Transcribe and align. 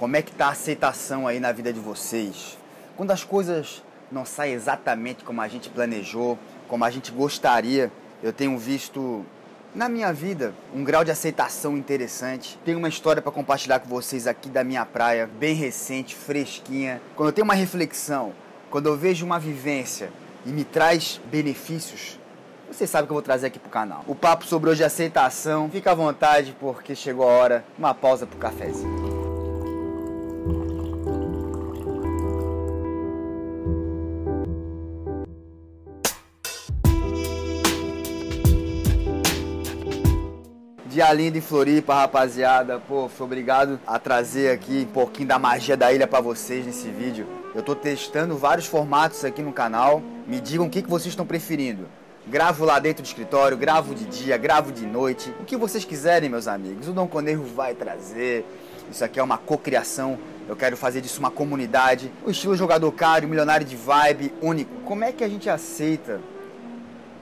Como 0.00 0.16
é 0.16 0.22
que 0.22 0.32
tá 0.32 0.46
a 0.46 0.52
aceitação 0.52 1.26
aí 1.26 1.38
na 1.38 1.52
vida 1.52 1.70
de 1.70 1.78
vocês? 1.78 2.56
Quando 2.96 3.10
as 3.10 3.22
coisas 3.22 3.82
não 4.10 4.24
saem 4.24 4.54
exatamente 4.54 5.22
como 5.22 5.42
a 5.42 5.46
gente 5.46 5.68
planejou, 5.68 6.38
como 6.66 6.86
a 6.86 6.90
gente 6.90 7.12
gostaria, 7.12 7.92
eu 8.22 8.32
tenho 8.32 8.56
visto 8.56 9.22
na 9.74 9.90
minha 9.90 10.10
vida 10.10 10.54
um 10.74 10.82
grau 10.82 11.04
de 11.04 11.10
aceitação 11.10 11.76
interessante. 11.76 12.58
Tenho 12.64 12.78
uma 12.78 12.88
história 12.88 13.20
para 13.20 13.30
compartilhar 13.30 13.78
com 13.78 13.90
vocês 13.90 14.26
aqui 14.26 14.48
da 14.48 14.64
minha 14.64 14.86
praia, 14.86 15.28
bem 15.38 15.54
recente, 15.54 16.14
fresquinha. 16.14 17.02
Quando 17.14 17.28
eu 17.28 17.32
tenho 17.34 17.44
uma 17.44 17.52
reflexão, 17.52 18.32
quando 18.70 18.86
eu 18.86 18.96
vejo 18.96 19.26
uma 19.26 19.38
vivência 19.38 20.10
e 20.46 20.48
me 20.48 20.64
traz 20.64 21.20
benefícios, 21.26 22.18
vocês 22.72 22.88
sabem 22.88 23.06
que 23.06 23.12
eu 23.12 23.16
vou 23.16 23.22
trazer 23.22 23.48
aqui 23.48 23.58
pro 23.58 23.68
canal. 23.68 24.02
O 24.06 24.14
papo 24.14 24.46
sobre 24.46 24.70
hoje 24.70 24.82
é 24.82 24.86
aceitação. 24.86 25.68
Fica 25.68 25.90
à 25.90 25.94
vontade 25.94 26.56
porque 26.58 26.94
chegou 26.94 27.28
a 27.28 27.32
hora. 27.32 27.64
Uma 27.78 27.92
pausa 27.92 28.26
pro 28.26 28.38
cafezinho. 28.38 28.99
Dia 40.90 41.12
lindo 41.12 41.38
em 41.38 41.40
Floripa, 41.40 41.94
rapaziada. 41.94 42.80
Pô, 42.80 43.08
fui 43.08 43.24
obrigado 43.24 43.78
a 43.86 43.96
trazer 43.96 44.50
aqui 44.50 44.88
um 44.90 44.92
pouquinho 44.92 45.28
da 45.28 45.38
magia 45.38 45.76
da 45.76 45.92
ilha 45.92 46.04
para 46.04 46.20
vocês 46.20 46.66
nesse 46.66 46.88
vídeo. 46.88 47.28
Eu 47.54 47.62
tô 47.62 47.76
testando 47.76 48.36
vários 48.36 48.66
formatos 48.66 49.24
aqui 49.24 49.40
no 49.40 49.52
canal. 49.52 50.02
Me 50.26 50.40
digam 50.40 50.66
o 50.66 50.68
que, 50.68 50.82
que 50.82 50.90
vocês 50.90 51.12
estão 51.12 51.24
preferindo. 51.24 51.86
Gravo 52.26 52.64
lá 52.64 52.80
dentro 52.80 53.04
do 53.04 53.06
escritório, 53.06 53.56
gravo 53.56 53.94
de 53.94 54.04
dia, 54.04 54.36
gravo 54.36 54.72
de 54.72 54.84
noite. 54.84 55.32
O 55.38 55.44
que 55.44 55.56
vocês 55.56 55.84
quiserem, 55.84 56.28
meus 56.28 56.48
amigos. 56.48 56.88
O 56.88 56.92
Dom 56.92 57.06
Conejo 57.06 57.44
vai 57.44 57.72
trazer. 57.72 58.44
Isso 58.90 59.04
aqui 59.04 59.20
é 59.20 59.22
uma 59.22 59.38
cocriação. 59.38 60.18
Eu 60.48 60.56
quero 60.56 60.76
fazer 60.76 61.00
disso 61.00 61.20
uma 61.20 61.30
comunidade. 61.30 62.10
O 62.26 62.32
estilo 62.32 62.56
jogador 62.56 62.90
caro, 62.90 63.28
milionário 63.28 63.64
de 63.64 63.76
vibe, 63.76 64.34
único. 64.42 64.74
Como 64.80 65.04
é 65.04 65.12
que 65.12 65.22
a 65.22 65.28
gente 65.28 65.48
aceita 65.48 66.20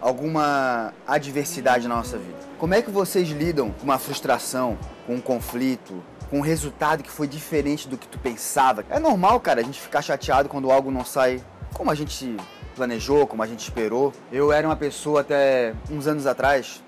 alguma 0.00 0.92
adversidade 1.06 1.88
na 1.88 1.96
nossa 1.96 2.18
vida? 2.18 2.38
Como 2.58 2.74
é 2.74 2.82
que 2.82 2.90
vocês 2.90 3.28
lidam 3.28 3.70
com 3.70 3.84
uma 3.84 3.98
frustração, 3.98 4.78
com 5.06 5.14
um 5.14 5.20
conflito, 5.20 6.02
com 6.30 6.38
um 6.38 6.42
resultado 6.42 7.02
que 7.02 7.10
foi 7.10 7.26
diferente 7.26 7.88
do 7.88 7.96
que 7.96 8.08
tu 8.08 8.18
pensava? 8.18 8.84
É 8.90 8.98
normal, 8.98 9.40
cara, 9.40 9.60
a 9.60 9.64
gente 9.64 9.80
ficar 9.80 10.02
chateado 10.02 10.48
quando 10.48 10.70
algo 10.70 10.90
não 10.90 11.04
sai 11.04 11.42
como 11.74 11.90
a 11.90 11.94
gente 11.94 12.36
planejou, 12.74 13.26
como 13.26 13.42
a 13.42 13.46
gente 13.46 13.60
esperou. 13.60 14.12
Eu 14.32 14.52
era 14.52 14.66
uma 14.66 14.76
pessoa 14.76 15.20
até 15.20 15.74
uns 15.90 16.06
anos 16.06 16.26
atrás 16.26 16.82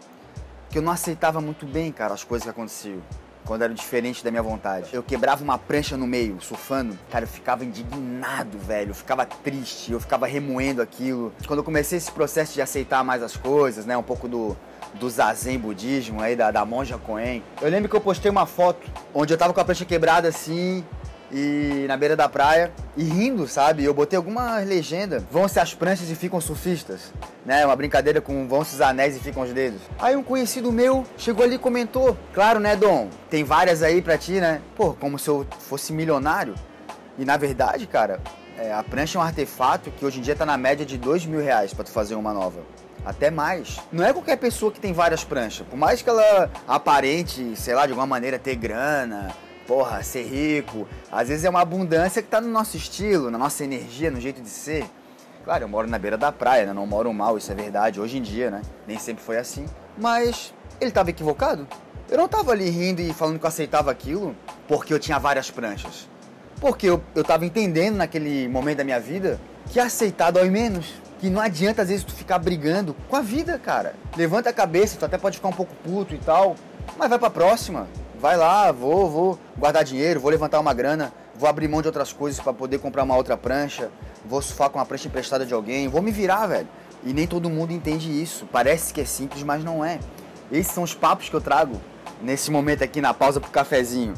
que 0.71 0.79
eu 0.79 0.83
não 0.83 0.93
aceitava 0.93 1.41
muito 1.41 1.67
bem, 1.67 1.91
cara, 1.91 2.15
as 2.15 2.23
coisas 2.23 2.45
que 2.45 2.51
aconteciam. 2.51 3.01
Quando 3.45 3.63
era 3.63 3.75
diferente 3.75 4.23
da 4.23 4.31
minha 4.31 4.43
vontade. 4.43 4.91
Eu 4.93 5.03
quebrava 5.03 5.43
uma 5.43 5.59
prancha 5.59 5.97
no 5.97 6.07
meio, 6.07 6.41
surfando. 6.41 6.99
Cara, 7.11 7.25
eu 7.25 7.29
ficava 7.29 7.65
indignado, 7.65 8.59
velho. 8.59 8.91
Eu 8.91 8.95
ficava 8.95 9.27
triste, 9.27 9.93
eu 9.93 10.01
ficava 10.01 10.27
remoendo 10.27 10.81
aquilo. 10.81 11.33
Quando 11.47 11.59
eu 11.59 11.65
comecei 11.65 11.99
esse 11.99 12.11
processo 12.11 12.55
de 12.55 12.63
aceitar 12.63 13.03
mais 13.03 13.23
as 13.23 13.37
coisas, 13.37 13.87
né? 13.87 13.97
Um 13.97 14.03
pouco 14.03 14.29
do, 14.29 14.57
do 14.95 15.09
zazen 15.09 15.59
budismo 15.59 16.21
aí, 16.21 16.37
da, 16.37 16.51
da 16.51 16.65
monja 16.65 16.99
Koen. 16.99 17.43
Eu 17.61 17.71
lembro 17.71 17.89
que 17.89 17.97
eu 17.97 18.01
postei 18.01 18.31
uma 18.31 18.47
foto 18.47 18.87
onde 19.15 19.33
eu 19.33 19.39
tava 19.39 19.53
com 19.53 19.61
a 19.61 19.65
prancha 19.65 19.85
quebrada 19.85 20.29
assim, 20.29 20.85
e 21.33 21.85
na 21.87 21.97
beira 21.97 22.17
da 22.17 22.29
praia 22.29 22.73
e 22.97 23.05
rindo, 23.05 23.47
sabe? 23.47 23.85
Eu 23.85 23.95
botei 23.95 24.17
alguma 24.17 24.59
legenda. 24.59 25.25
Vão-se 25.31 25.59
as 25.61 25.75
pranchas 25.75 26.11
e 26.11 26.15
ficam 26.15 26.41
surfistas, 26.41 27.13
né? 27.45 27.65
Uma 27.65 27.77
brincadeira 27.77 28.21
com 28.21 28.49
vão-se 28.49 28.75
os 28.75 28.81
anéis 28.81 29.17
e 29.17 29.21
ficam 29.21 29.43
os 29.43 29.53
dedos. 29.53 29.81
Aí 29.99 30.17
um 30.17 30.23
conhecido 30.23 30.73
meu 30.73 31.07
chegou 31.17 31.45
ali 31.45 31.55
e 31.55 31.59
comentou: 31.59 32.17
Claro, 32.35 32.59
né, 32.59 32.75
Dom? 32.77 33.09
Tem 33.29 33.45
várias 33.45 33.83
aí 33.83 34.03
pra 34.03 34.19
ti, 34.19 34.41
né? 34.41 34.61
Pô, 34.77 34.93
como 34.95 35.19
se 35.19 35.29
eu 35.29 35.47
fosse 35.59 35.93
milionário. 35.93 36.55
E 37.19 37.25
na 37.25 37.37
verdade, 37.37 37.87
cara, 37.87 38.21
é, 38.59 38.73
a 38.73 38.83
prancha 38.83 39.19
é 39.19 39.21
um 39.21 39.25
artefato 39.25 39.91
que 39.91 40.05
hoje 40.05 40.19
em 40.19 40.23
dia 40.23 40.35
tá 40.35 40.47
na 40.47 40.57
média 40.57 40.85
de 40.85 40.99
dois 40.99 41.25
mil 41.25 41.41
reais 41.41 41.73
pra 41.73 41.85
tu 41.85 41.91
fazer 41.91 42.15
uma 42.15 42.33
nova 42.33 42.61
até 43.05 43.31
mais. 43.31 43.81
Não 43.91 44.05
é 44.05 44.13
qualquer 44.13 44.37
pessoa 44.37 44.71
que 44.71 44.81
tem 44.81 44.93
várias 44.93 45.25
pranchas. 45.25 45.67
Por 45.67 45.79
mais 45.79 46.03
que 46.03 46.11
ela 46.11 46.51
aparente, 46.69 47.55
sei 47.57 47.75
lá, 47.75 47.87
de 47.87 47.93
alguma 47.93 48.07
maneira 48.07 48.39
ter 48.39 48.57
grana, 48.57 49.35
porra, 49.71 50.03
ser 50.03 50.25
rico. 50.25 50.89
Às 51.13 51.29
vezes 51.29 51.45
é 51.45 51.49
uma 51.49 51.61
abundância 51.61 52.21
que 52.21 52.27
tá 52.27 52.41
no 52.41 52.49
nosso 52.49 52.77
estilo, 52.77 53.31
na 53.31 53.39
nossa 53.39 53.63
energia, 53.63 54.11
no 54.11 54.21
jeito 54.21 54.43
de 54.43 54.49
ser. 54.49 54.85
Claro, 55.45 55.63
eu 55.63 55.69
moro 55.69 55.89
na 55.89 55.97
beira 55.97 56.19
da 56.19 56.33
praia, 56.33 56.67
né? 56.67 56.73
não 56.73 56.89
moro 56.89 57.15
mal, 57.15 57.39
isso 57.39 57.53
é 57.53 57.55
verdade, 57.55 58.01
hoje 58.01 58.19
em 58.19 58.21
dia, 58.21 58.51
né? 58.51 58.63
Nem 58.85 58.99
sempre 58.99 59.23
foi 59.23 59.39
assim. 59.39 59.67
Mas 59.97 60.53
ele 60.81 60.91
estava 60.91 61.11
equivocado? 61.11 61.69
Eu 62.11 62.19
não 62.19 62.25
estava 62.25 62.51
ali 62.51 62.69
rindo 62.69 63.01
e 63.01 63.13
falando 63.13 63.39
que 63.39 63.45
eu 63.45 63.49
aceitava 63.49 63.93
aquilo 63.93 64.35
porque 64.67 64.93
eu 64.93 64.99
tinha 64.99 65.21
várias 65.21 65.53
pranchas. 65.53 66.09
Porque 66.61 66.89
eu, 66.89 67.01
eu 67.15 67.23
tava 67.23 67.47
entendendo 67.47 67.95
naquele 67.95 68.49
momento 68.49 68.79
da 68.79 68.85
minha 68.85 68.99
vida 68.99 69.41
que 69.71 69.79
aceitar 69.79 70.33
dói 70.33 70.51
menos. 70.51 70.95
Que 71.21 71.31
não 71.31 71.41
adianta 71.41 71.83
às 71.83 71.89
vezes 71.89 72.03
tu 72.03 72.13
ficar 72.13 72.41
brigando 72.41 72.97
com 73.09 73.15
a 73.15 73.21
vida, 73.21 73.57
cara. 73.57 73.95
Levanta 74.17 74.51
a 74.51 74.53
cabeça, 74.53 74.97
tu 74.99 75.05
até 75.05 75.17
pode 75.17 75.37
ficar 75.37 75.49
um 75.49 75.53
pouco 75.53 75.73
puto 75.85 76.13
e 76.13 76.19
tal, 76.19 76.57
mas 76.99 77.09
vai 77.09 77.21
pra 77.21 77.31
próxima 77.31 77.87
vai 78.21 78.37
lá, 78.37 78.71
vou, 78.71 79.09
vou 79.09 79.39
guardar 79.57 79.83
dinheiro, 79.83 80.21
vou 80.21 80.31
levantar 80.31 80.61
uma 80.61 80.75
grana, 80.75 81.13
vou 81.35 81.49
abrir 81.49 81.67
mão 81.67 81.81
de 81.81 81.89
outras 81.89 82.13
coisas 82.13 82.39
para 82.39 82.53
poder 82.53 82.79
comprar 82.79 83.03
uma 83.03 83.17
outra 83.17 83.37
prancha, 83.37 83.91
vou 84.27 84.43
surfar 84.43 84.69
com 84.69 84.79
uma 84.79 84.85
prancha 84.85 85.09
emprestada 85.09 85.47
de 85.47 85.55
alguém, 85.55 85.89
vou 85.89 86.03
me 86.03 86.11
virar, 86.13 86.47
velho. 86.47 86.69
E 87.03 87.15
nem 87.15 87.27
todo 87.27 87.49
mundo 87.49 87.73
entende 87.73 88.11
isso. 88.11 88.47
Parece 88.53 88.93
que 88.93 89.01
é 89.01 89.07
simples, 89.07 89.43
mas 89.43 89.65
não 89.65 89.83
é. 89.83 89.99
Esses 90.53 90.73
são 90.73 90.83
os 90.83 90.95
papos 90.95 91.31
que 91.31 91.35
eu 91.35 91.41
trago 91.41 91.81
nesse 92.21 92.51
momento 92.51 92.85
aqui 92.85 93.01
na 93.01 93.15
pausa 93.15 93.41
pro 93.41 93.51
cafezinho, 93.51 94.13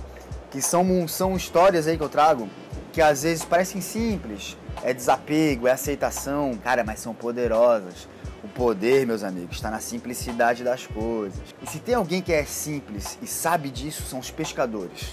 que 0.50 0.60
são 0.60 1.06
são 1.06 1.36
histórias 1.36 1.86
aí 1.86 1.96
que 1.96 2.02
eu 2.02 2.08
trago 2.08 2.48
que 2.92 3.00
às 3.00 3.22
vezes 3.22 3.44
parecem 3.44 3.80
simples, 3.80 4.56
é 4.82 4.92
desapego, 4.92 5.66
é 5.66 5.70
aceitação, 5.72 6.54
cara, 6.62 6.84
mas 6.84 7.00
são 7.00 7.14
poderosas. 7.14 8.06
O 8.42 8.48
poder, 8.48 9.06
meus 9.06 9.22
amigos, 9.22 9.56
está 9.56 9.70
na 9.70 9.78
simplicidade 9.78 10.64
das 10.64 10.86
coisas. 10.86 11.41
E 11.62 11.66
se 11.70 11.78
tem 11.78 11.94
alguém 11.94 12.20
que 12.20 12.32
é 12.32 12.44
simples 12.44 13.16
e 13.22 13.26
sabe 13.26 13.70
disso, 13.70 14.03
são 14.03 14.19
os 14.19 14.30
pescadores. 14.30 15.12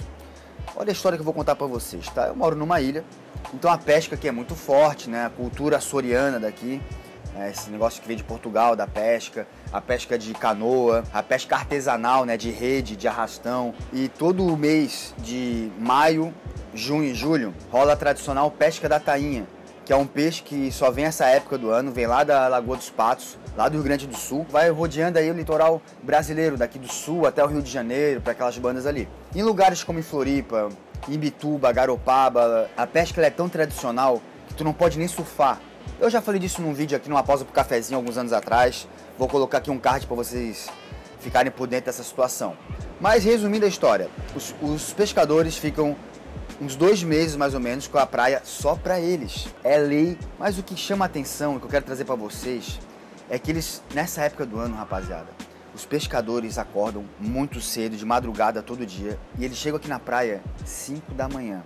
Olha 0.75 0.89
a 0.89 0.93
história 0.93 1.17
que 1.17 1.21
eu 1.21 1.25
vou 1.25 1.33
contar 1.33 1.55
para 1.55 1.67
vocês, 1.67 2.07
tá? 2.09 2.27
Eu 2.27 2.35
moro 2.35 2.55
numa 2.55 2.81
ilha, 2.81 3.03
então 3.53 3.71
a 3.71 3.77
pesca 3.77 4.15
aqui 4.15 4.27
é 4.27 4.31
muito 4.31 4.55
forte, 4.55 5.09
né? 5.09 5.25
A 5.25 5.29
cultura 5.29 5.77
açoriana 5.77 6.39
daqui, 6.39 6.81
né? 7.33 7.51
esse 7.51 7.69
negócio 7.69 8.01
que 8.01 8.07
vem 8.07 8.17
de 8.17 8.23
Portugal, 8.23 8.75
da 8.75 8.87
pesca, 8.87 9.47
a 9.71 9.79
pesca 9.79 10.17
de 10.17 10.33
canoa, 10.33 11.03
a 11.13 11.21
pesca 11.21 11.55
artesanal, 11.55 12.25
né? 12.25 12.35
De 12.35 12.49
rede, 12.49 12.95
de 12.95 13.07
arrastão. 13.07 13.73
E 13.93 14.09
todo 14.09 14.45
o 14.45 14.57
mês 14.57 15.13
de 15.19 15.71
maio, 15.79 16.33
junho 16.73 17.05
e 17.05 17.13
julho 17.13 17.53
rola 17.71 17.93
a 17.93 17.95
tradicional 17.95 18.49
pesca 18.49 18.89
da 18.89 18.99
tainha, 18.99 19.45
que 19.89 19.93
é 19.93 19.95
um 19.95 20.05
peixe 20.05 20.43
que 20.43 20.71
só 20.71 20.91
vem 20.91 21.05
essa 21.05 21.25
época 21.25 21.57
do 21.57 21.71
ano, 21.71 21.91
vem 21.91 22.05
lá 22.05 22.23
da 22.23 22.47
Lagoa 22.47 22.77
dos 22.77 22.91
Patos, 22.91 23.39
lá 23.57 23.67
do 23.67 23.73
Rio 23.73 23.83
Grande 23.83 24.05
do 24.05 24.15
Sul, 24.15 24.45
vai 24.47 24.69
rodeando 24.69 25.17
aí 25.17 25.31
o 25.31 25.33
litoral 25.33 25.81
brasileiro, 26.03 26.55
daqui 26.55 26.77
do 26.77 26.87
sul 26.87 27.25
até 27.25 27.43
o 27.43 27.47
Rio 27.47 27.59
de 27.59 27.71
Janeiro, 27.71 28.21
para 28.21 28.33
aquelas 28.33 28.55
bandas 28.59 28.85
ali. 28.85 29.09
Em 29.33 29.41
lugares 29.41 29.83
como 29.83 29.97
em 29.97 30.03
Floripa, 30.03 30.69
Imbituba, 31.07 31.71
Garopaba, 31.71 32.69
a 32.77 32.85
pesca 32.85 33.19
é 33.19 33.31
tão 33.31 33.49
tradicional 33.49 34.21
que 34.47 34.53
tu 34.53 34.63
não 34.63 34.73
pode 34.73 34.99
nem 34.99 35.07
surfar. 35.07 35.59
Eu 35.99 36.07
já 36.07 36.21
falei 36.21 36.39
disso 36.39 36.61
num 36.61 36.71
vídeo 36.71 36.95
aqui 36.95 37.09
numa 37.09 37.23
pausa 37.23 37.43
pro 37.43 37.51
cafezinho 37.51 37.97
alguns 37.97 38.15
anos 38.15 38.31
atrás. 38.31 38.87
Vou 39.17 39.27
colocar 39.27 39.57
aqui 39.57 39.71
um 39.71 39.79
card 39.79 40.05
para 40.05 40.15
vocês 40.15 40.69
ficarem 41.19 41.51
por 41.51 41.65
dentro 41.65 41.87
dessa 41.87 42.03
situação. 42.03 42.55
Mas 43.01 43.23
resumindo 43.23 43.65
a 43.65 43.67
história, 43.67 44.07
os, 44.35 44.53
os 44.61 44.93
pescadores 44.93 45.57
ficam 45.57 45.95
uns 46.61 46.75
dois 46.75 47.01
meses 47.03 47.35
mais 47.35 47.53
ou 47.53 47.59
menos 47.59 47.87
com 47.87 47.97
a 47.97 48.05
praia 48.05 48.41
só 48.43 48.75
para 48.75 48.99
eles. 48.99 49.47
É 49.63 49.77
lei, 49.77 50.17
mas 50.37 50.57
o 50.57 50.63
que 50.63 50.75
chama 50.75 51.05
atenção 51.05 51.55
e 51.55 51.59
que 51.59 51.65
eu 51.65 51.69
quero 51.69 51.85
trazer 51.85 52.05
para 52.05 52.15
vocês 52.15 52.79
é 53.29 53.39
que 53.39 53.51
eles, 53.51 53.81
nessa 53.93 54.23
época 54.23 54.45
do 54.45 54.59
ano, 54.59 54.75
rapaziada, 54.75 55.27
os 55.73 55.85
pescadores 55.85 56.57
acordam 56.57 57.05
muito 57.19 57.61
cedo, 57.61 57.95
de 57.95 58.05
madrugada 58.05 58.61
todo 58.61 58.85
dia, 58.85 59.19
e 59.37 59.45
eles 59.45 59.57
chegam 59.57 59.77
aqui 59.77 59.87
na 59.87 59.99
praia 59.99 60.41
5 60.65 61.13
da 61.13 61.29
manhã. 61.29 61.63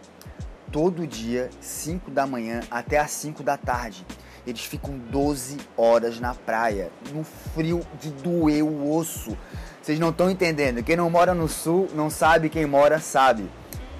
Todo 0.72 1.08
dia, 1.08 1.50
5 1.62 2.12
da 2.12 2.28
manhã 2.28 2.62
até 2.70 3.00
as 3.00 3.12
5 3.12 3.42
da 3.44 3.58
tarde. 3.58 4.06
Eles 4.46 4.62
ficam 4.62 4.98
12 4.98 5.58
horas 5.78 6.20
na 6.20 6.36
praia, 6.36 6.92
no 7.14 7.24
frio 7.24 7.82
de 8.00 8.12
doer 8.12 8.64
o 8.64 8.94
osso. 8.94 9.38
Vocês 9.82 10.00
não 10.00 10.10
estão 10.10 10.30
entendendo. 10.30 10.84
Quem 10.84 10.98
não 10.98 11.10
mora 11.10 11.34
no 11.34 11.48
sul 11.48 11.88
não 11.96 12.10
sabe, 12.10 12.50
quem 12.50 12.66
mora 12.66 13.00
sabe. 13.00 13.50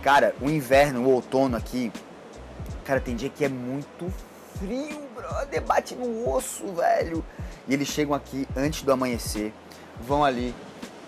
Cara, 0.04 0.36
o 0.42 0.50
inverno, 0.50 1.06
o 1.06 1.10
outono 1.10 1.56
aqui, 1.56 1.90
cara, 2.84 3.00
tem 3.00 3.16
dia 3.16 3.30
que 3.30 3.46
é 3.46 3.48
muito 3.48 4.12
frio, 4.60 5.00
brother, 5.16 5.62
bate 5.62 5.96
no 5.96 6.30
osso, 6.30 6.74
velho. 6.74 7.24
E 7.70 7.74
eles 7.74 7.88
chegam 7.88 8.14
aqui 8.14 8.46
antes 8.54 8.82
do 8.82 8.92
amanhecer, 8.92 9.54
vão 10.06 10.26
ali, 10.26 10.54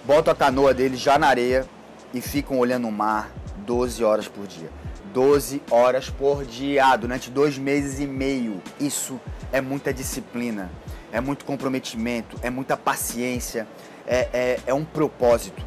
botam 0.06 0.31
a 0.31 0.36
canoa 0.36 0.74
deles 0.74 0.97
já 0.97 1.19
na 1.19 1.27
areia 1.27 1.68
e 2.13 2.21
ficam 2.21 2.57
olhando 2.57 2.88
o 2.88 2.92
mar 2.92 3.30
12 3.57 4.01
horas 4.01 4.30
por 4.30 4.47
dia. 4.47 4.69
12 5.13 5.62
horas 5.69 6.09
por 6.09 6.45
dia, 6.45 6.95
durante 6.95 7.30
dois 7.30 7.57
meses 7.57 8.00
e 8.00 8.07
meio. 8.07 8.62
Isso 8.80 9.19
é 9.51 9.59
muita 9.59 9.94
disciplina, 9.94 10.71
é 11.12 11.19
muito 11.19 11.44
comprometimento, 11.44 12.39
é 12.42 12.50
muita 12.50 12.77
paciência, 12.77 13.68
é, 14.07 14.30
é, 14.31 14.59
é 14.68 14.74
um 14.74 14.86
propósito. 14.86 15.62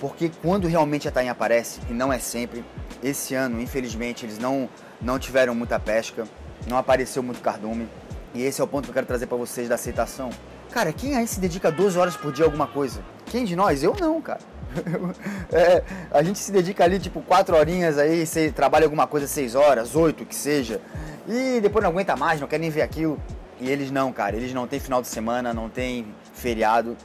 Porque 0.00 0.30
quando 0.42 0.66
realmente 0.66 1.08
a 1.08 1.10
tainha 1.10 1.32
aparece, 1.32 1.80
e 1.88 1.92
não 1.92 2.12
é 2.12 2.18
sempre, 2.18 2.64
esse 3.02 3.34
ano, 3.34 3.60
infelizmente, 3.60 4.26
eles 4.26 4.38
não, 4.38 4.68
não 5.00 5.18
tiveram 5.18 5.54
muita 5.54 5.78
pesca, 5.78 6.26
não 6.66 6.76
apareceu 6.76 7.22
muito 7.22 7.40
cardume. 7.40 7.88
E 8.34 8.42
esse 8.42 8.60
é 8.60 8.64
o 8.64 8.66
ponto 8.66 8.84
que 8.84 8.90
eu 8.90 8.94
quero 8.94 9.06
trazer 9.06 9.26
para 9.26 9.36
vocês 9.36 9.68
da 9.68 9.76
aceitação. 9.76 10.30
Cara, 10.72 10.92
quem 10.92 11.16
aí 11.16 11.26
se 11.26 11.38
dedica 11.38 11.70
12 11.70 11.96
horas 11.96 12.16
por 12.16 12.32
dia 12.32 12.44
a 12.44 12.48
alguma 12.48 12.66
coisa? 12.66 13.00
Quem 13.26 13.44
de 13.44 13.54
nós? 13.54 13.82
Eu 13.82 13.94
não, 13.98 14.20
cara. 14.20 14.40
é, 15.52 15.84
a 16.10 16.22
gente 16.22 16.38
se 16.38 16.50
dedica 16.50 16.82
ali, 16.82 16.98
tipo, 16.98 17.22
4 17.22 17.56
horinhas 17.56 17.96
aí, 17.96 18.26
você 18.26 18.50
trabalha 18.50 18.84
alguma 18.84 19.06
coisa 19.06 19.26
6 19.28 19.54
horas, 19.54 19.94
8, 19.94 20.26
que 20.26 20.34
seja. 20.34 20.80
E 21.28 21.60
depois 21.60 21.82
não 21.82 21.90
aguenta 21.90 22.16
mais, 22.16 22.40
não 22.40 22.48
quer 22.48 22.58
nem 22.58 22.70
ver 22.70 22.82
aquilo. 22.82 23.20
E 23.60 23.70
eles 23.70 23.90
não, 23.90 24.12
cara. 24.12 24.36
Eles 24.36 24.52
não 24.52 24.66
tem 24.66 24.80
final 24.80 25.00
de 25.00 25.08
semana, 25.08 25.54
não 25.54 25.68
tem 25.68 26.06
feriado. 26.32 26.96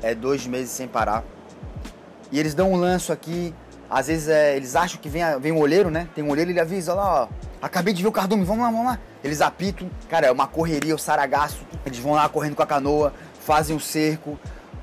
É 0.00 0.14
dois 0.14 0.46
meses 0.46 0.70
sem 0.70 0.86
parar. 0.86 1.24
E 2.32 2.40
eles 2.40 2.54
dão 2.54 2.72
um 2.72 2.76
lanço 2.76 3.12
aqui. 3.12 3.54
Às 3.88 4.06
vezes 4.06 4.28
é, 4.28 4.56
eles 4.56 4.74
acham 4.74 4.98
que 4.98 5.08
vem, 5.08 5.22
vem 5.38 5.52
um 5.52 5.58
olheiro, 5.58 5.90
né? 5.90 6.08
Tem 6.14 6.24
um 6.24 6.30
olheiro, 6.30 6.50
ele 6.50 6.58
avisa, 6.58 6.94
lá, 6.94 7.24
ó. 7.24 7.28
Acabei 7.60 7.92
de 7.92 8.02
ver 8.02 8.08
o 8.08 8.12
cardume, 8.12 8.42
vamos 8.42 8.64
lá, 8.64 8.70
vamos 8.70 8.86
lá. 8.86 8.98
Eles 9.22 9.42
apitam, 9.42 9.88
cara, 10.08 10.26
é 10.26 10.32
uma 10.32 10.46
correria, 10.46 10.94
o 10.94 10.98
saragaço. 10.98 11.60
Eles 11.84 11.98
vão 11.98 12.14
lá 12.14 12.26
correndo 12.28 12.56
com 12.56 12.62
a 12.62 12.66
canoa, 12.66 13.12
fazem 13.44 13.74
o 13.74 13.76
um 13.76 13.80
cerco, 13.80 14.38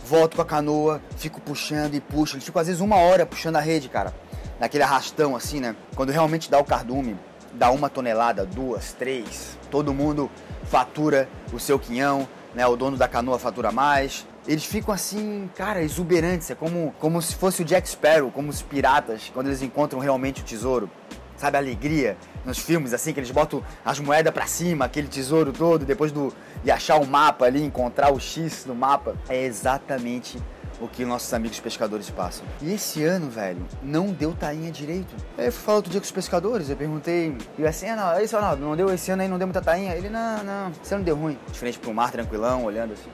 voltam 0.06 0.36
com 0.36 0.42
a 0.44 0.46
canoa, 0.46 1.02
ficam 1.18 1.40
puxando 1.40 1.96
e 1.96 2.00
puxam. 2.00 2.36
Eles 2.36 2.46
ficam 2.46 2.62
às 2.62 2.68
vezes 2.68 2.82
uma 2.82 2.98
hora 2.98 3.26
puxando 3.26 3.56
a 3.56 3.60
rede, 3.60 3.90
cara. 3.90 4.14
Naquele 4.60 4.84
arrastão 4.84 5.36
assim, 5.36 5.60
né? 5.60 5.76
Quando 5.96 6.12
realmente 6.12 6.52
dá 6.52 6.60
o 6.60 6.64
cardume, 6.64 7.18
dá 7.54 7.72
uma 7.72 7.90
tonelada, 7.90 8.46
duas, 8.46 8.94
três. 8.94 9.58
Todo 9.72 9.94
mundo 9.94 10.30
fatura 10.66 11.28
o 11.52 11.60
seu 11.60 11.80
quinhão, 11.80 12.28
né? 12.54 12.66
O 12.68 12.76
dono 12.76 12.96
da 12.96 13.08
canoa 13.08 13.40
fatura 13.40 13.72
mais. 13.72 14.26
Eles 14.50 14.66
ficam 14.66 14.92
assim, 14.92 15.48
cara, 15.56 15.80
exuberantes. 15.84 16.50
É 16.50 16.56
como, 16.56 16.92
como 16.98 17.22
se 17.22 17.36
fosse 17.36 17.62
o 17.62 17.66
Jack 17.66 17.88
Sparrow, 17.88 18.32
como 18.32 18.50
os 18.50 18.64
piratas, 18.64 19.30
quando 19.32 19.46
eles 19.46 19.62
encontram 19.62 20.00
realmente 20.00 20.42
o 20.42 20.44
tesouro. 20.44 20.90
Sabe 21.38 21.56
a 21.56 21.60
alegria 21.60 22.18
nos 22.44 22.58
filmes, 22.58 22.92
assim, 22.92 23.14
que 23.14 23.20
eles 23.20 23.30
botam 23.30 23.64
as 23.86 24.00
moedas 24.00 24.34
para 24.34 24.48
cima, 24.48 24.86
aquele 24.86 25.08
tesouro 25.08 25.54
todo, 25.54 25.86
depois 25.86 26.12
do, 26.12 26.34
de 26.64 26.72
achar 26.72 27.00
o 27.00 27.06
mapa 27.06 27.46
ali, 27.46 27.64
encontrar 27.64 28.12
o 28.12 28.20
X 28.20 28.66
no 28.66 28.74
mapa. 28.74 29.16
É 29.30 29.40
exatamente 29.46 30.40
o 30.82 30.88
que 30.88 31.06
nossos 31.06 31.32
amigos 31.32 31.60
pescadores 31.60 32.10
passam. 32.10 32.44
E 32.60 32.74
esse 32.74 33.04
ano, 33.04 33.30
velho, 33.30 33.64
não 33.84 34.08
deu 34.08 34.34
tainha 34.34 34.72
direito. 34.72 35.14
Aí 35.38 35.46
eu 35.46 35.52
fui 35.52 35.64
falar 35.64 35.78
outro 35.78 35.92
dia 35.92 36.02
com 36.02 36.06
os 36.06 36.12
pescadores, 36.12 36.72
eu 36.72 36.76
perguntei, 36.76 37.38
e 37.56 37.68
assim, 37.68 37.88
ah, 37.88 37.96
não, 37.96 38.28
só 38.28 38.42
não, 38.42 38.70
não 38.70 38.76
deu 38.76 38.92
esse 38.92 39.12
ano 39.12 39.22
aí, 39.22 39.28
não 39.28 39.38
deu 39.38 39.46
muita 39.46 39.62
tainha. 39.62 39.94
Ele, 39.94 40.10
não, 40.10 40.44
não, 40.44 40.72
esse 40.84 40.96
ano 40.96 41.04
deu 41.04 41.16
ruim. 41.16 41.38
Diferente 41.52 41.78
pro 41.78 41.94
mar, 41.94 42.12
tranquilão, 42.12 42.64
olhando 42.64 42.94
assim. 42.94 43.12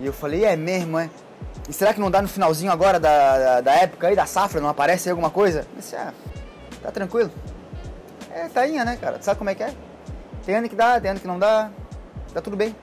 E 0.00 0.06
eu 0.06 0.12
falei, 0.12 0.44
é 0.44 0.56
mesmo, 0.56 0.98
é? 0.98 1.10
E 1.68 1.72
será 1.72 1.92
que 1.92 2.00
não 2.00 2.10
dá 2.10 2.22
no 2.22 2.28
finalzinho 2.28 2.70
agora 2.70 2.98
da, 2.98 3.38
da, 3.38 3.60
da 3.60 3.72
época 3.72 4.08
aí, 4.08 4.16
da 4.16 4.26
safra, 4.26 4.60
não 4.60 4.68
aparece 4.68 5.08
aí 5.08 5.10
alguma 5.10 5.30
coisa? 5.30 5.60
Eu 5.60 5.78
disse, 5.78 5.96
ah, 5.96 6.12
tá 6.82 6.90
tranquilo. 6.90 7.30
É 8.30 8.48
tainha, 8.48 8.84
né, 8.84 8.96
cara? 8.96 9.18
Tu 9.18 9.24
sabe 9.24 9.38
como 9.38 9.50
é 9.50 9.54
que 9.54 9.62
é? 9.62 9.74
Tem 10.44 10.54
ano 10.54 10.68
que 10.68 10.76
dá, 10.76 11.00
tem 11.00 11.10
ano 11.10 11.20
que 11.20 11.26
não 11.26 11.38
dá. 11.38 11.70
Tá 12.32 12.40
tudo 12.40 12.56
bem. 12.56 12.74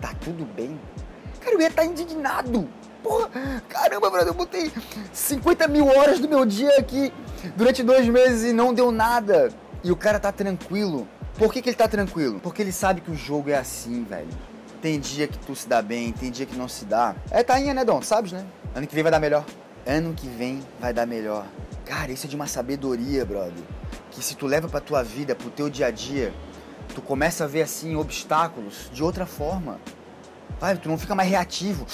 Tá 0.00 0.12
tudo 0.20 0.44
bem? 0.44 0.78
Cara, 1.40 1.54
eu 1.54 1.60
ia 1.60 1.68
estar 1.68 1.82
tá 1.82 1.88
indignado. 1.88 2.68
Porra, 3.02 3.28
caramba, 3.68 4.10
brother, 4.10 4.28
eu 4.28 4.34
botei 4.34 4.72
50 5.12 5.68
mil 5.68 5.86
horas 5.86 6.18
do 6.18 6.28
meu 6.28 6.44
dia 6.44 6.78
aqui 6.78 7.12
durante 7.56 7.82
dois 7.82 8.08
meses 8.08 8.50
e 8.50 8.52
não 8.52 8.74
deu 8.74 8.90
nada. 8.90 9.50
E 9.84 9.92
o 9.92 9.96
cara 9.96 10.18
tá 10.18 10.32
tranquilo. 10.32 11.06
Por 11.36 11.52
que, 11.52 11.62
que 11.62 11.68
ele 11.68 11.76
tá 11.76 11.86
tranquilo? 11.86 12.40
Porque 12.40 12.60
ele 12.60 12.72
sabe 12.72 13.00
que 13.00 13.10
o 13.10 13.14
jogo 13.14 13.50
é 13.50 13.56
assim, 13.56 14.02
velho. 14.02 14.28
Tem 14.80 15.00
dia 15.00 15.26
que 15.26 15.38
tu 15.38 15.56
se 15.56 15.68
dá 15.68 15.82
bem, 15.82 16.12
tem 16.12 16.30
dia 16.30 16.46
que 16.46 16.56
não 16.56 16.68
se 16.68 16.84
dá. 16.84 17.14
É 17.30 17.42
tainha, 17.42 17.74
né, 17.74 17.84
Dom? 17.84 18.00
Sabes, 18.00 18.30
né? 18.30 18.44
Ano 18.74 18.86
que 18.86 18.94
vem 18.94 19.02
vai 19.02 19.10
dar 19.10 19.18
melhor. 19.18 19.44
Ano 19.84 20.14
que 20.14 20.28
vem 20.28 20.62
vai 20.78 20.92
dar 20.92 21.06
melhor. 21.06 21.46
Cara, 21.84 22.12
isso 22.12 22.26
é 22.26 22.28
de 22.28 22.36
uma 22.36 22.46
sabedoria, 22.46 23.24
brother. 23.24 23.64
Que 24.10 24.22
se 24.22 24.36
tu 24.36 24.46
leva 24.46 24.68
pra 24.68 24.80
tua 24.80 25.02
vida, 25.02 25.34
pro 25.34 25.50
teu 25.50 25.68
dia 25.68 25.86
a 25.86 25.90
dia, 25.90 26.32
tu 26.94 27.02
começa 27.02 27.44
a 27.44 27.46
ver 27.46 27.62
assim 27.62 27.96
obstáculos 27.96 28.88
de 28.92 29.02
outra 29.02 29.26
forma. 29.26 29.80
Vai, 30.60 30.76
tu 30.76 30.88
não 30.88 30.98
fica 30.98 31.14
mais 31.14 31.28
reativo. 31.28 31.86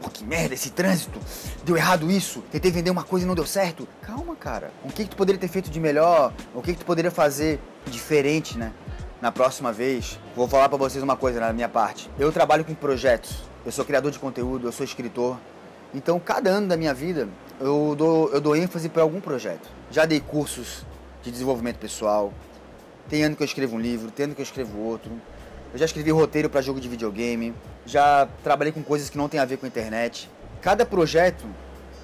Pô, 0.00 0.10
que 0.10 0.24
merda, 0.24 0.54
esse 0.54 0.70
trânsito. 0.70 1.20
Deu 1.64 1.76
errado 1.76 2.10
isso. 2.10 2.42
Tentei 2.50 2.72
vender 2.72 2.90
uma 2.90 3.04
coisa 3.04 3.24
e 3.24 3.28
não 3.28 3.36
deu 3.36 3.46
certo. 3.46 3.86
Calma, 4.00 4.34
cara. 4.34 4.72
O 4.82 4.88
que, 4.88 5.04
que 5.04 5.10
tu 5.10 5.16
poderia 5.16 5.40
ter 5.40 5.48
feito 5.48 5.70
de 5.70 5.78
melhor? 5.78 6.32
O 6.52 6.60
que, 6.60 6.72
que 6.72 6.80
tu 6.80 6.84
poderia 6.84 7.10
fazer 7.10 7.60
diferente, 7.86 8.58
né? 8.58 8.72
Na 9.22 9.30
próxima 9.30 9.72
vez, 9.72 10.18
vou 10.34 10.48
falar 10.48 10.68
para 10.68 10.76
vocês 10.76 11.00
uma 11.00 11.16
coisa 11.16 11.38
na 11.38 11.52
minha 11.52 11.68
parte. 11.68 12.10
Eu 12.18 12.32
trabalho 12.32 12.64
com 12.64 12.74
projetos. 12.74 13.36
Eu 13.64 13.70
sou 13.70 13.84
criador 13.84 14.10
de 14.10 14.18
conteúdo, 14.18 14.66
eu 14.66 14.72
sou 14.72 14.84
escritor. 14.84 15.38
Então, 15.94 16.18
cada 16.18 16.50
ano 16.50 16.66
da 16.66 16.76
minha 16.76 16.92
vida, 16.92 17.28
eu 17.60 17.94
dou, 17.96 18.32
eu 18.32 18.40
dou 18.40 18.56
ênfase 18.56 18.88
para 18.88 19.00
algum 19.00 19.20
projeto. 19.20 19.70
Já 19.92 20.04
dei 20.06 20.18
cursos 20.18 20.84
de 21.22 21.30
desenvolvimento 21.30 21.76
pessoal. 21.78 22.32
Tem 23.08 23.22
ano 23.22 23.36
que 23.36 23.44
eu 23.44 23.44
escrevo 23.44 23.76
um 23.76 23.80
livro, 23.80 24.10
tem 24.10 24.24
ano 24.24 24.34
que 24.34 24.40
eu 24.40 24.44
escrevo 24.44 24.76
outro. 24.80 25.12
Eu 25.72 25.78
já 25.78 25.84
escrevi 25.84 26.10
roteiro 26.10 26.50
para 26.50 26.60
jogo 26.60 26.80
de 26.80 26.88
videogame, 26.88 27.54
já 27.86 28.26
trabalhei 28.42 28.72
com 28.72 28.82
coisas 28.82 29.08
que 29.08 29.16
não 29.16 29.28
tem 29.28 29.38
a 29.38 29.44
ver 29.44 29.56
com 29.56 29.66
a 29.66 29.68
internet. 29.68 30.28
Cada 30.60 30.84
projeto 30.84 31.44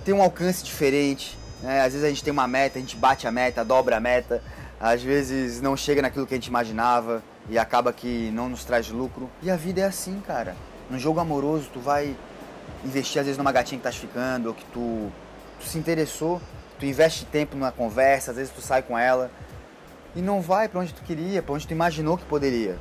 tem 0.04 0.14
um 0.14 0.22
alcance 0.22 0.62
diferente. 0.62 1.36
Né? 1.64 1.80
Às 1.80 1.94
vezes 1.94 2.04
a 2.04 2.08
gente 2.10 2.22
tem 2.22 2.32
uma 2.32 2.46
meta, 2.46 2.78
a 2.78 2.80
gente 2.80 2.94
bate 2.94 3.26
a 3.26 3.32
meta, 3.32 3.64
dobra 3.64 3.96
a 3.96 4.00
meta. 4.00 4.40
Às 4.80 5.02
vezes 5.02 5.60
não 5.60 5.76
chega 5.76 6.02
naquilo 6.02 6.26
que 6.26 6.34
a 6.34 6.36
gente 6.36 6.46
imaginava 6.46 7.22
e 7.48 7.58
acaba 7.58 7.92
que 7.92 8.30
não 8.32 8.48
nos 8.48 8.64
traz 8.64 8.88
lucro. 8.88 9.28
E 9.42 9.50
a 9.50 9.56
vida 9.56 9.80
é 9.80 9.84
assim, 9.84 10.22
cara. 10.26 10.54
No 10.90 10.98
jogo 10.98 11.20
amoroso, 11.20 11.68
tu 11.72 11.80
vai 11.80 12.16
investir 12.84 13.20
às 13.20 13.26
vezes 13.26 13.38
numa 13.38 13.52
gatinha 13.52 13.78
que 13.78 13.84
tá 13.84 13.92
ficando, 13.92 14.48
ou 14.48 14.54
que 14.54 14.64
tu, 14.66 15.10
tu 15.60 15.66
se 15.66 15.78
interessou, 15.78 16.40
tu 16.78 16.86
investe 16.86 17.24
tempo 17.24 17.56
numa 17.56 17.72
conversa, 17.72 18.30
às 18.30 18.36
vezes 18.36 18.52
tu 18.52 18.60
sai 18.60 18.82
com 18.82 18.96
ela 18.96 19.30
e 20.14 20.22
não 20.22 20.40
vai 20.40 20.68
para 20.68 20.80
onde 20.80 20.94
tu 20.94 21.02
queria, 21.02 21.42
para 21.42 21.54
onde 21.54 21.66
tu 21.66 21.72
imaginou 21.72 22.16
que 22.16 22.24
poderia 22.24 22.78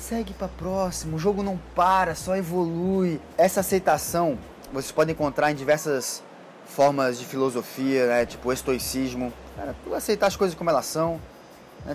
segue 0.00 0.32
para 0.32 0.48
próximo. 0.48 1.16
O 1.16 1.18
jogo 1.18 1.42
não 1.42 1.58
para, 1.74 2.14
só 2.14 2.36
evolui. 2.36 3.20
Essa 3.36 3.60
aceitação 3.60 4.38
vocês 4.72 4.92
podem 4.92 5.12
encontrar 5.12 5.50
em 5.50 5.54
diversas 5.54 6.22
formas 6.64 7.18
de 7.18 7.24
filosofia, 7.24 8.06
né? 8.06 8.26
tipo 8.26 8.52
estoicismo. 8.52 9.32
Cara, 9.56 9.74
tu 9.84 9.94
aceitar 9.94 10.28
as 10.28 10.36
coisas 10.36 10.56
como 10.56 10.70
elas 10.70 10.86
são? 10.86 11.20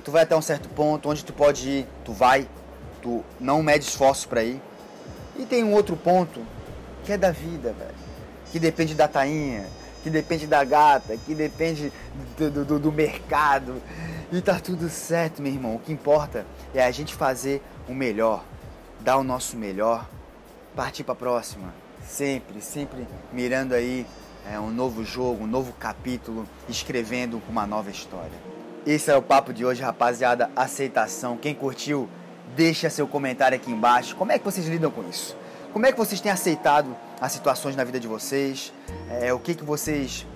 Tu 0.03 0.11
vai 0.11 0.23
até 0.23 0.35
um 0.35 0.41
certo 0.41 0.67
ponto, 0.69 1.09
onde 1.09 1.23
tu 1.23 1.33
pode 1.33 1.69
ir, 1.69 1.87
tu 2.03 2.11
vai, 2.11 2.47
tu 3.01 3.23
não 3.39 3.61
mede 3.61 3.85
esforço 3.85 4.27
para 4.27 4.43
ir. 4.43 4.61
E 5.37 5.45
tem 5.45 5.63
um 5.63 5.73
outro 5.73 5.95
ponto 5.95 6.41
que 7.03 7.13
é 7.13 7.17
da 7.17 7.31
vida, 7.31 7.73
velho, 7.73 7.95
que 8.51 8.59
depende 8.59 8.95
da 8.95 9.07
tainha, 9.07 9.65
que 10.03 10.09
depende 10.09 10.47
da 10.47 10.63
gata, 10.63 11.17
que 11.17 11.35
depende 11.35 11.91
do, 12.37 12.65
do, 12.65 12.79
do 12.79 12.91
mercado. 12.91 13.81
E 14.31 14.41
tá 14.41 14.59
tudo 14.59 14.89
certo, 14.89 15.41
meu 15.41 15.51
irmão. 15.51 15.75
O 15.75 15.79
que 15.79 15.93
importa 15.93 16.45
é 16.73 16.83
a 16.83 16.91
gente 16.91 17.13
fazer 17.13 17.61
o 17.87 17.93
melhor, 17.93 18.43
dar 19.01 19.17
o 19.17 19.23
nosso 19.23 19.55
melhor, 19.55 20.07
partir 20.75 21.03
para 21.03 21.15
próxima. 21.15 21.73
Sempre, 22.07 22.61
sempre 22.61 23.07
mirando 23.31 23.73
aí 23.73 24.05
é, 24.51 24.59
um 24.59 24.69
novo 24.69 25.03
jogo, 25.03 25.43
um 25.43 25.47
novo 25.47 25.73
capítulo, 25.73 26.47
escrevendo 26.69 27.41
uma 27.49 27.65
nova 27.65 27.89
história. 27.89 28.54
Esse 28.85 29.09
é 29.09 29.17
o 29.17 29.21
papo 29.21 29.51
de 29.51 29.65
hoje, 29.65 29.81
rapaziada. 29.81 30.51
Aceitação. 30.55 31.37
Quem 31.37 31.55
curtiu, 31.55 32.07
deixa 32.55 32.87
seu 32.87 33.07
comentário 33.07 33.55
aqui 33.55 33.71
embaixo. 33.71 34.15
Como 34.15 34.31
é 34.31 34.37
que 34.37 34.45
vocês 34.45 34.67
lidam 34.67 34.91
com 34.91 35.03
isso? 35.09 35.35
Como 35.73 35.87
é 35.87 35.91
que 35.91 35.97
vocês 35.97 36.21
têm 36.21 36.31
aceitado 36.31 36.95
as 37.19 37.31
situações 37.31 37.75
na 37.75 37.83
vida 37.83 37.99
de 37.99 38.07
vocês? 38.07 38.71
É, 39.09 39.33
o 39.33 39.39
que, 39.39 39.55
que 39.55 39.63
vocês 39.63 40.27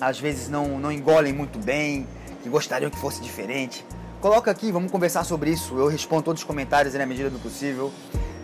às 0.00 0.18
vezes 0.18 0.48
não, 0.48 0.78
não 0.78 0.90
engolem 0.90 1.34
muito 1.34 1.58
bem, 1.58 2.06
que 2.42 2.48
gostariam 2.48 2.90
que 2.90 2.96
fosse 2.96 3.20
diferente? 3.20 3.84
Coloca 4.18 4.50
aqui, 4.50 4.72
vamos 4.72 4.90
conversar 4.90 5.24
sobre 5.24 5.50
isso. 5.50 5.76
Eu 5.76 5.88
respondo 5.88 6.22
todos 6.22 6.40
os 6.40 6.46
comentários 6.46 6.94
na 6.94 7.04
medida 7.04 7.28
do 7.28 7.38
possível. 7.38 7.92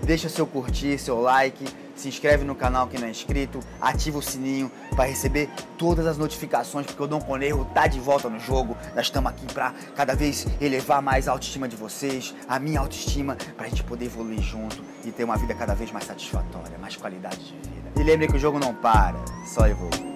Deixa 0.02 0.28
seu 0.28 0.47
curtir, 0.47 0.99
seu 0.99 1.23
like, 1.23 1.64
se 1.94 2.08
inscreve 2.08 2.44
no 2.44 2.54
canal 2.54 2.86
quem 2.86 3.00
não 3.00 3.06
é 3.06 3.10
inscrito, 3.10 3.60
ativa 3.80 4.18
o 4.18 4.22
sininho 4.22 4.70
para 4.90 5.04
receber 5.04 5.48
todas 5.78 6.06
as 6.06 6.18
notificações, 6.18 6.86
porque 6.86 7.02
o 7.02 7.06
Dom 7.06 7.20
Conerro 7.20 7.64
tá 7.74 7.86
de 7.86 8.00
volta 8.00 8.28
no 8.28 8.38
jogo. 8.38 8.76
Nós 8.94 9.06
estamos 9.06 9.30
aqui 9.30 9.46
para 9.52 9.72
cada 9.94 10.14
vez 10.14 10.46
elevar 10.60 11.02
mais 11.02 11.28
a 11.28 11.32
autoestima 11.32 11.68
de 11.68 11.76
vocês, 11.76 12.34
a 12.48 12.58
minha 12.58 12.80
autoestima, 12.80 13.36
para 13.56 13.66
a 13.66 13.68
gente 13.68 13.84
poder 13.84 14.06
evoluir 14.06 14.40
junto 14.40 14.82
e 15.04 15.12
ter 15.12 15.24
uma 15.24 15.36
vida 15.36 15.54
cada 15.54 15.74
vez 15.74 15.90
mais 15.90 16.06
satisfatória, 16.06 16.78
mais 16.78 16.96
qualidade 16.96 17.38
de 17.38 17.52
vida. 17.52 17.92
E 17.96 18.02
lembre 18.02 18.28
que 18.28 18.36
o 18.36 18.40
jogo 18.40 18.58
não 18.58 18.74
para, 18.74 19.16
só 19.46 19.66
evolui. 19.66 20.13